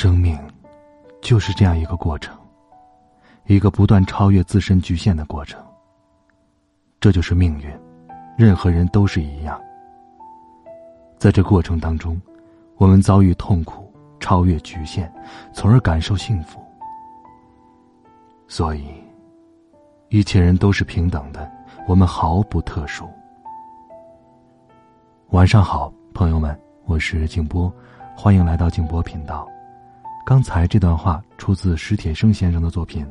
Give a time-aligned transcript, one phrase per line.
[0.00, 0.38] 生命
[1.20, 2.32] 就是这样一个过程，
[3.46, 5.60] 一个不断超越自身局限的过程。
[7.00, 7.68] 这就是命运，
[8.36, 9.60] 任何人都是一样。
[11.18, 12.16] 在这过程当中，
[12.76, 15.12] 我们遭遇痛苦，超越局限，
[15.52, 16.64] 从而感受幸福。
[18.46, 18.86] 所以，
[20.10, 21.50] 一切人都是平等的，
[21.88, 23.04] 我们毫不特殊。
[25.30, 27.68] 晚上好，朋友们，我是静波，
[28.16, 29.44] 欢迎来到静波频道。
[30.28, 33.02] 刚才这段话出自史铁生先生的作品《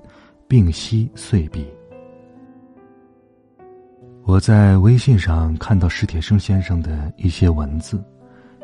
[0.48, 1.64] 病隙碎笔》。
[4.22, 8.00] 我在微信上看到史铁生先生的一些文字，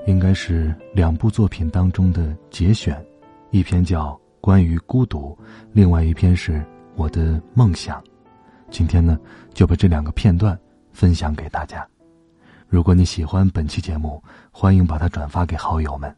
[0.06, 3.04] 应该是两部作品当中的节选，
[3.50, 5.36] 一篇叫《关于孤独》，
[5.72, 6.64] 另外一篇是
[6.96, 8.04] 我的梦想。
[8.70, 9.20] 今天呢，
[9.56, 10.56] 就把这两个片段
[10.92, 11.84] 分享给大家。
[12.68, 16.16] 如果你喜欢本期节目，欢迎把它转发给好友们。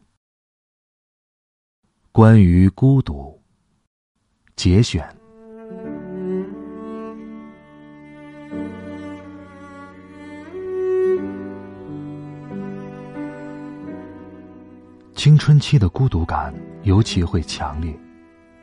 [2.16, 3.38] 关于孤独，
[4.56, 5.06] 节选。
[15.14, 17.94] 青春期的孤独感尤其会强烈，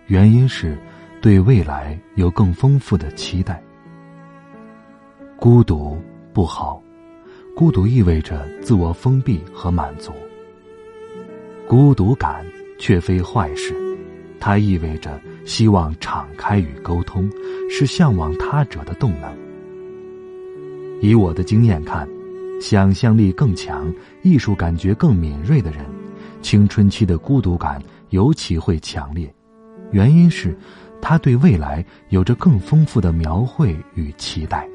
[0.08, 0.76] 原因是
[1.22, 3.62] 对未来有更丰富的期待。
[5.38, 6.02] 孤独
[6.34, 6.82] 不好，
[7.56, 10.12] 孤独意味着自我封闭和满足。
[11.68, 12.44] 孤独感。
[12.84, 13.74] 却非坏事，
[14.42, 17.30] 它意味着希望敞开与沟通，
[17.70, 19.34] 是向往他者的动能。
[21.02, 22.06] 以我的经验看，
[22.60, 23.90] 想象力更强、
[24.22, 25.86] 艺术感觉更敏锐的人，
[26.42, 29.34] 青春期的孤独感尤其会强烈。
[29.94, 30.54] 原因是，
[31.02, 34.68] 他对未来有着更丰富的描绘与期待。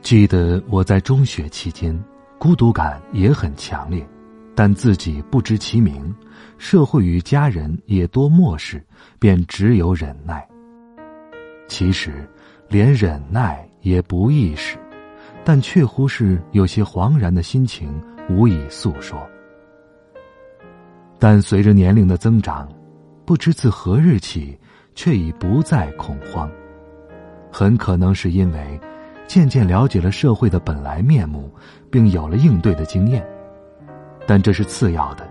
[0.00, 1.94] 记得我在中学期间，
[2.38, 4.02] 孤独感也很强烈。
[4.56, 6.12] 但自己不知其名，
[6.56, 8.82] 社会与家人也多漠视，
[9.18, 10.48] 便只有忍耐。
[11.68, 12.26] 其实，
[12.66, 14.78] 连忍耐也不易事，
[15.44, 17.92] 但却乎是有些惶然的心情，
[18.30, 19.18] 无以诉说。
[21.18, 22.66] 但随着年龄的增长，
[23.26, 24.58] 不知自何日起，
[24.94, 26.50] 却已不再恐慌。
[27.52, 28.80] 很可能是因为
[29.26, 31.52] 渐渐了解了社会的本来面目，
[31.90, 33.22] 并有了应对的经验。
[34.26, 35.26] 但这是次要的，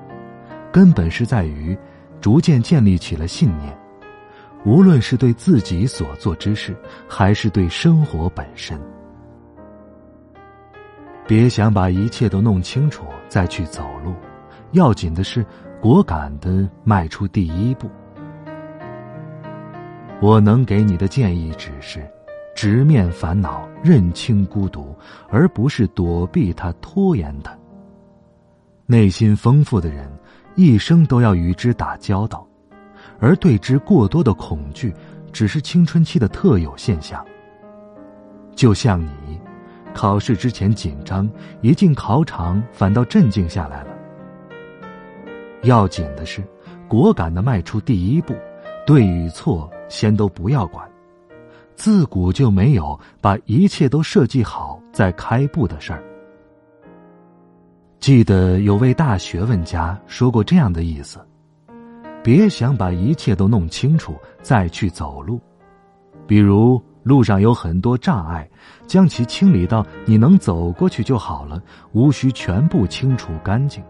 [0.71, 1.77] 根本是在于
[2.21, 3.77] 逐渐建立起了信念，
[4.63, 6.75] 无论是对自己所做之事，
[7.07, 8.79] 还是对生活本身。
[11.27, 14.13] 别想把一切都弄清楚再去走路，
[14.71, 15.45] 要紧的是
[15.81, 17.89] 果敢的迈出第一步。
[20.21, 22.07] 我能给你的建议只是：
[22.55, 24.95] 直面烦恼，认清孤独，
[25.29, 27.55] 而不是躲避它、拖延它。
[28.87, 30.07] 内心丰富的人，
[30.53, 32.47] 一生都要与之打交道，
[33.19, 34.93] 而对之过多的恐惧，
[35.33, 37.25] 只是青春期的特有现象。
[38.55, 39.39] 就像你，
[39.93, 41.27] 考试之前紧张，
[41.61, 43.89] 一进考场反倒镇静下来了。
[45.63, 46.43] 要紧的是，
[46.87, 48.35] 果敢的迈出第一步，
[48.85, 50.87] 对与错先都不要管。
[51.75, 56.03] 自古就没有把一切都设计好再开步的事儿。
[57.99, 61.19] 记得有位大学问家说过这样的意思：
[62.23, 65.41] 别想把一切都弄清楚再去走路，
[66.27, 68.47] 比如路上有很多障碍，
[68.85, 71.61] 将其清理到你能走过去就好了，
[71.93, 73.83] 无需全部清除干净。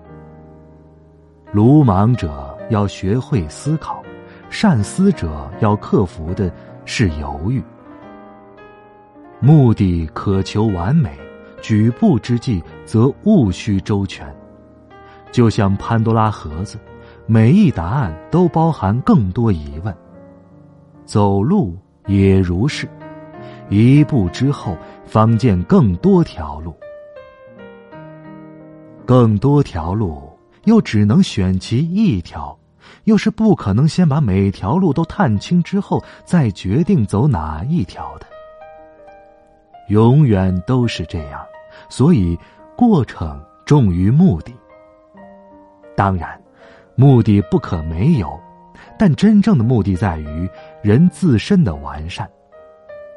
[1.51, 4.01] 鲁莽者要学会思考，
[4.49, 6.51] 善思者要克服的
[6.85, 7.61] 是犹豫。
[9.41, 11.24] 目的渴求完美。
[11.65, 14.31] 举步之际，则务须周全。
[15.31, 16.77] 就像潘多拉盒子，
[17.25, 19.91] 每一答案都包含更多疑问。
[21.05, 21.75] 走路
[22.05, 22.87] 也如是，
[23.67, 24.77] 一步之后，
[25.07, 26.71] 方见更多条路。
[29.03, 30.21] 更多条路，
[30.65, 32.55] 又只能选其一条，
[33.05, 38.27] 又是不可能先把每条路都探清之后，再决定走哪一条的。
[39.89, 41.43] 永远都是这样。
[41.89, 42.37] 所以，
[42.75, 44.53] 过程重于目的。
[45.95, 46.39] 当然，
[46.95, 48.39] 目的不可没有，
[48.99, 50.49] 但真正的目的在于
[50.81, 52.29] 人自身的完善，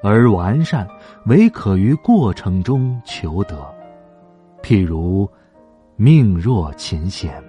[0.02, 0.86] 而完善
[1.26, 3.56] 唯可于过程中求得。
[4.62, 5.28] 譬如，
[5.96, 7.42] 命若琴弦。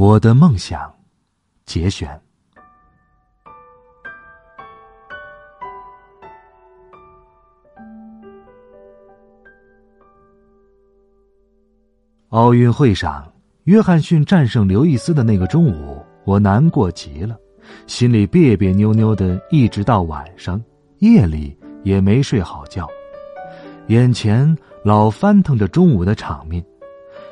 [0.00, 0.90] 我的梦想，
[1.66, 2.18] 节选。
[12.30, 13.30] 奥运会上，
[13.64, 17.38] 约翰逊战胜刘易斯的那个中午，我难过极了，
[17.86, 20.58] 心里别别扭扭的，一直到晚上，
[21.00, 22.88] 夜里也没睡好觉，
[23.88, 26.64] 眼前老翻腾着中午的场面。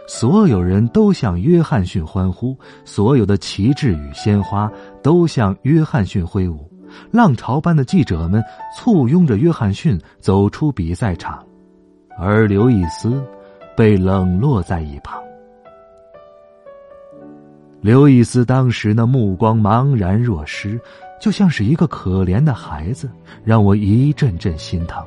[0.09, 4.73] 所有人都向约翰逊欢呼，所有的旗帜与鲜花
[5.03, 6.67] 都向约翰逊挥舞，
[7.11, 8.43] 浪潮般的记者们
[8.75, 11.45] 簇拥着约翰逊走出比赛场，
[12.19, 13.23] 而刘易斯
[13.77, 15.23] 被冷落在一旁。
[17.83, 20.81] 刘易斯当时那目光茫然若失，
[21.21, 23.11] 就像是一个可怜的孩子，
[23.45, 25.05] 让我一阵阵心疼。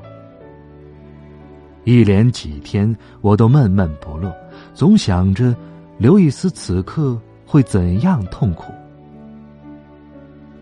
[1.85, 4.31] 一连几天，我都闷闷不乐。
[4.73, 5.55] 总想着，
[5.97, 8.71] 刘易斯此刻会怎样痛苦？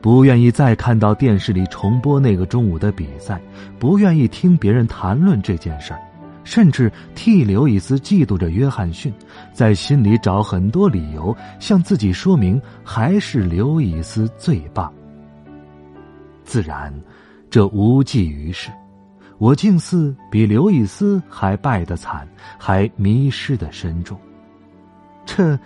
[0.01, 3.39] 不愿意再看到电视里重播那个中午的比赛，
[3.77, 5.99] 不愿意听别人谈论这件事儿，
[6.43, 9.13] 甚至替刘易斯嫉妒着约翰逊，
[9.53, 14.91] 在心里找很多理由向自己说明还是刘易斯最棒。
[16.43, 16.93] 自然，
[17.49, 18.71] 这无济于事。
[19.39, 22.27] 我竟似比刘易斯还败得惨，
[22.57, 24.19] 还迷失的深重，
[25.25, 25.57] 这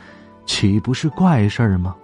[0.46, 1.96] 岂不是怪事儿吗？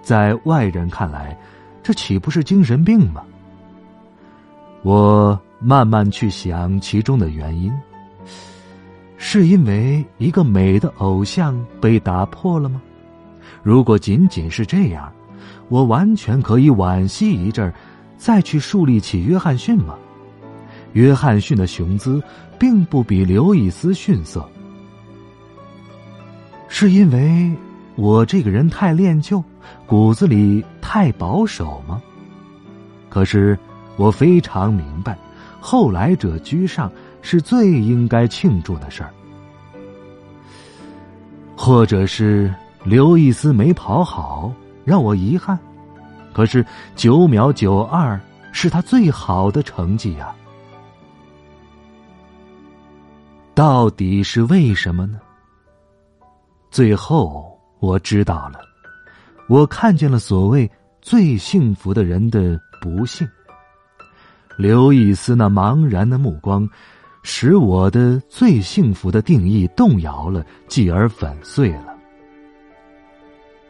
[0.00, 1.38] 在外人看来，
[1.82, 3.22] 这岂不是精神病吗？
[4.82, 7.70] 我慢慢去想其中的原因，
[9.18, 12.80] 是因为一个美的偶像被打破了吗？
[13.62, 15.12] 如果仅仅是这样，
[15.68, 17.74] 我完全可以惋惜一阵儿，
[18.16, 19.94] 再去树立起约翰逊吗？
[20.98, 22.20] 约翰逊的雄姿
[22.58, 24.44] 并不比刘易斯逊色，
[26.66, 27.52] 是因为
[27.94, 29.40] 我这个人太恋旧，
[29.86, 32.02] 骨子里太保守吗？
[33.08, 33.56] 可是
[33.96, 35.16] 我非常明白，
[35.60, 36.90] 后来者居上
[37.22, 39.14] 是最应该庆祝的事儿，
[41.56, 42.52] 或者是
[42.82, 44.52] 刘易斯没跑好，
[44.84, 45.56] 让我遗憾。
[46.32, 46.66] 可是
[46.96, 48.20] 九秒九二
[48.50, 50.34] 是他最好的成绩呀。
[53.58, 55.18] 到底是为什么呢？
[56.70, 58.60] 最后我知道了，
[59.48, 60.70] 我看见了所谓
[61.02, 63.28] 最幸福的人的不幸。
[64.56, 66.68] 刘易斯那茫然的目光，
[67.24, 71.98] 使我的最幸福的定义动摇了，继而粉碎了。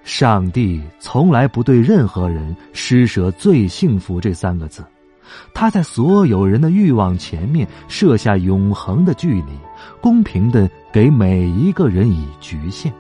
[0.04, 4.84] 上帝从来不对任何人施舍“最幸福”这三个字。
[5.52, 9.52] 他在所有人的欲望前面设下永恒的距离，
[10.00, 12.92] 公平的给每一个人以局限。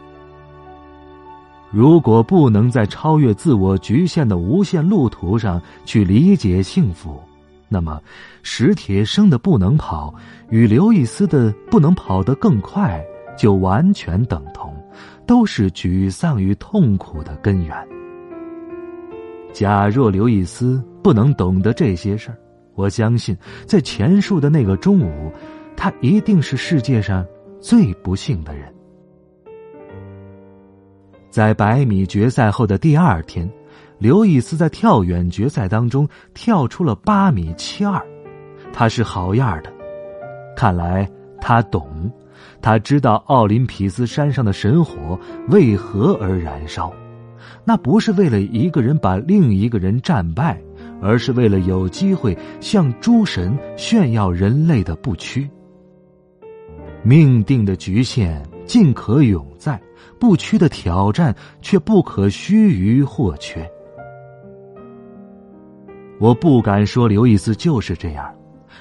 [1.70, 7.20] 如果不能在超越自我局限的无限路途上去理解幸福，
[7.68, 8.00] 那么
[8.42, 10.14] 史铁生的不能跑
[10.48, 13.04] 与刘易斯的不能跑得更快
[13.36, 14.74] 就完全等同，
[15.26, 17.76] 都是沮丧与痛苦的根源。
[19.52, 22.36] 假若刘易斯不能懂得这些事儿，
[22.74, 23.34] 我相信
[23.64, 25.32] 在前述的那个中午，
[25.74, 27.24] 他一定是世界上
[27.62, 28.70] 最不幸的人。
[31.30, 33.50] 在百米决赛后的第二天，
[33.96, 37.98] 刘易斯在跳远决赛当中跳出了八米七二，
[38.70, 39.72] 他是好样的。
[40.54, 41.10] 看来
[41.40, 42.12] 他懂，
[42.60, 46.92] 他知道奥林匹斯山上的神火为何而燃烧。
[47.64, 50.60] 那不是为了一个人把另一个人战败，
[51.00, 55.48] 而是为了有机会向诸神炫耀人类的不屈。
[57.02, 59.80] 命定的局限尽可永在，
[60.18, 63.68] 不屈的挑战却不可须臾或缺。
[66.18, 68.34] 我不敢说刘易斯就是这样，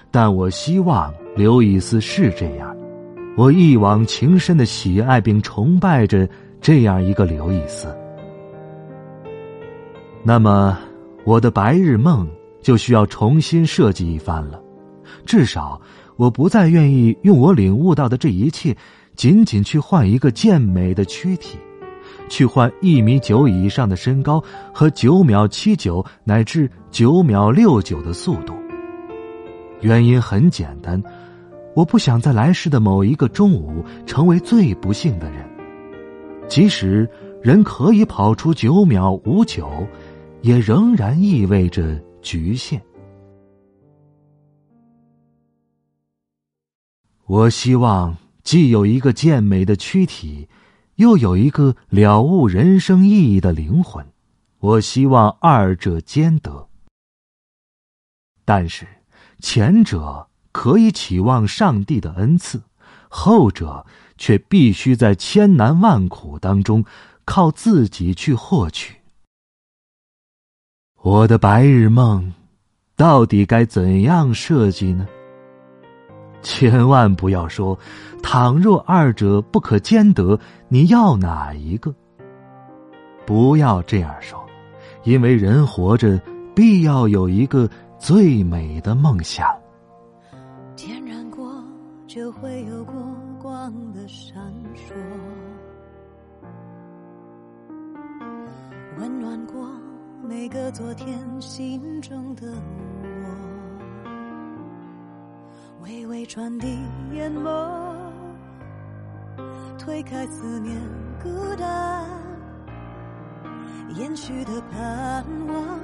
[0.10, 2.76] 但我希望刘易斯是这样。
[3.38, 6.28] 我一往情深的喜爱并崇拜着
[6.60, 7.96] 这样一个刘易斯。
[10.24, 10.76] 那么，
[11.28, 12.26] 我的白日梦
[12.62, 14.64] 就需要重新设计一番了。
[15.26, 15.82] 至少，
[16.16, 18.74] 我不再愿意用我领悟到的这一切，
[19.14, 21.60] 仅仅去换一个健美的躯体。
[22.30, 24.42] 去换一米九以上的身高
[24.74, 28.54] 和九秒七九乃至九秒六九的速度。
[29.82, 31.04] 原因很简单，
[31.76, 35.46] 我不想在来世的某一个中午成为最不幸的人。
[36.48, 37.06] 即使
[37.44, 39.70] 人可以跑出九秒五九，
[40.48, 42.82] 也仍然意味着局限。
[47.26, 50.48] 我希望既有一个健美的躯体，
[50.96, 54.06] 又有一个了悟人生意义的灵魂。
[54.60, 56.70] 我希望二者兼得。
[58.46, 58.88] 但是，
[59.42, 62.62] 前者可以期望上帝的恩赐，
[63.10, 63.86] 后者
[64.18, 66.86] 却必须在千难万苦当中
[67.26, 68.97] 靠自己去获取。
[71.10, 72.34] 我的白日梦，
[72.98, 75.08] 到底该怎样设计呢？
[76.42, 77.80] 千万不要说，
[78.22, 80.38] 倘若二者不可兼得，
[80.68, 81.96] 你要哪一个？
[83.26, 84.38] 不要这样说，
[85.06, 86.22] 因为人活着
[86.54, 89.48] 必要有一个最美的梦想。
[90.76, 91.50] 点燃过，
[92.06, 92.94] 就会有过
[93.42, 94.36] 光的闪
[94.76, 94.92] 烁；
[100.28, 102.52] 每个昨天心中的
[103.24, 103.30] 我。
[105.84, 106.68] 微微传递
[107.14, 107.96] 眼眸，
[109.80, 110.78] 推开思念
[111.24, 112.06] 孤单，
[113.96, 115.80] 延续的盼望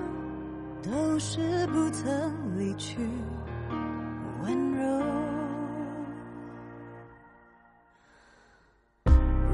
[0.81, 2.99] 都是不曾离去
[4.43, 4.83] 温柔。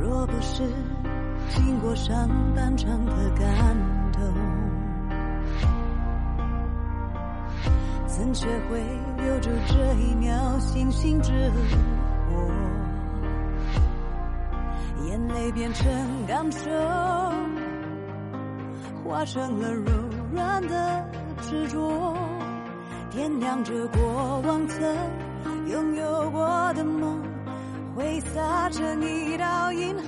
[0.02, 0.64] 若不是
[1.50, 3.78] 经过上半场的感
[4.12, 4.20] 动。
[8.20, 8.84] 怎学会
[9.24, 12.52] 留住这一秒星星之火？
[15.08, 15.88] 眼泪变成
[16.28, 16.70] 感受，
[19.06, 19.90] 化成了柔
[20.34, 21.10] 软的
[21.44, 22.14] 执着，
[23.10, 24.94] 点亮着过往曾
[25.70, 27.24] 拥有过的梦，
[27.96, 30.02] 挥洒成一道银河。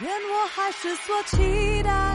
[0.00, 2.11] 愿我还是所期待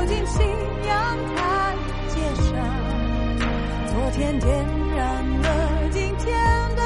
[0.00, 0.40] 走进新
[0.86, 1.76] 阳台
[2.08, 2.54] 阶上。
[3.86, 4.48] 昨天点
[4.96, 6.34] 燃了今天
[6.74, 6.82] 的，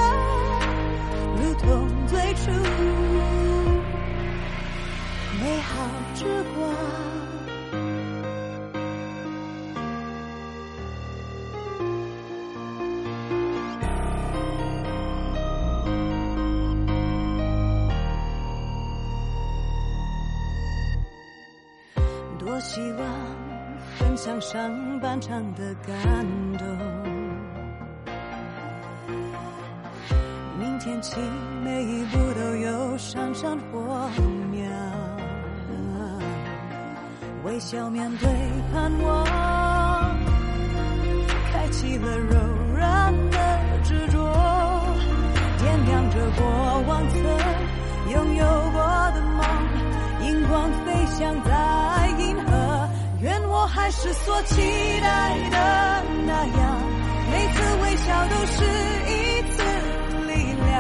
[1.37, 2.51] 如同最初。
[5.41, 6.25] 美好之
[6.57, 7.24] 光。
[22.45, 23.01] 多希望
[23.97, 25.97] 分享上半场的感
[26.59, 26.67] 动，
[30.59, 31.17] 明天起
[31.65, 34.11] 每一步都有闪闪火
[34.53, 34.61] 苗。
[37.45, 38.29] 微笑面对
[38.73, 39.25] 盼望，
[41.51, 42.37] 开启了柔
[42.77, 43.39] 软的
[43.85, 44.19] 执着，
[45.59, 46.45] 点亮着过
[46.89, 47.19] 往曾
[48.13, 48.79] 拥有过
[49.15, 49.34] 的梦，
[50.49, 51.51] 光飞翔在
[52.19, 52.89] 银河。
[53.21, 54.61] 愿我还是所期
[55.01, 55.57] 待的
[56.27, 56.83] 那样，
[57.31, 58.65] 每次微笑都是
[59.09, 59.13] 一
[59.51, 59.63] 次
[60.29, 60.33] 力
[60.67, 60.73] 量，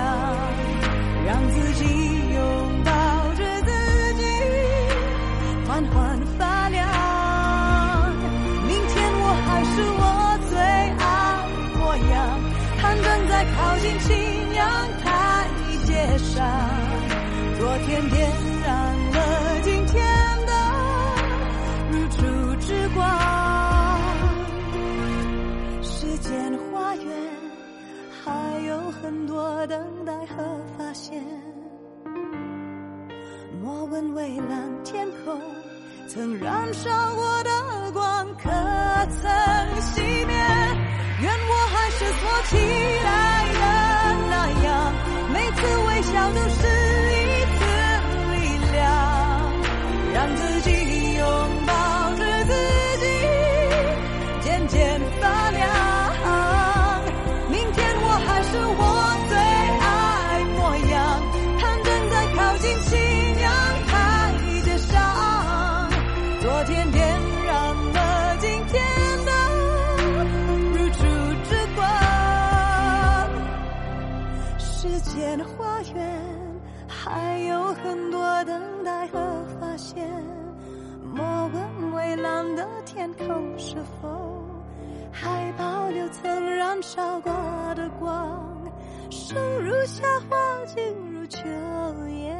[1.26, 1.84] 让自己
[2.34, 2.38] 拥
[2.84, 2.90] 抱
[3.34, 3.70] 着自
[4.14, 4.22] 己，
[5.66, 6.82] 缓缓发亮。
[8.66, 10.02] 明天我还是我
[10.50, 11.02] 最爱
[11.78, 11.80] 模
[12.12, 12.12] 样，
[12.80, 13.32] 攀登在。
[13.44, 14.08] 靠近夕
[14.54, 14.64] 阳
[15.04, 15.06] 台
[15.84, 16.34] 阶上，
[17.58, 18.32] 昨天点
[77.04, 79.18] 还有很多等待和
[79.60, 80.08] 发现。
[81.14, 84.42] 莫问蔚蓝的天空是否
[85.12, 87.30] 还保留曾燃烧过
[87.74, 88.42] 的光，
[89.10, 90.82] 生如夏花静
[91.12, 91.38] 如秋
[92.08, 92.34] 叶